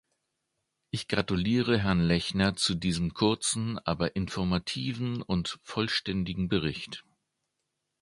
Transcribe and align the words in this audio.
Ich 0.89 1.07
gratuliere 1.07 1.77
Herrn 1.77 1.99
Lechner 1.99 2.55
zu 2.55 2.73
diesem 2.73 3.13
kurzen, 3.13 3.77
aber 3.77 4.15
informativen 4.15 5.21
und 5.21 5.59
vollständigen 5.61 6.47
Bericht. 6.47 7.05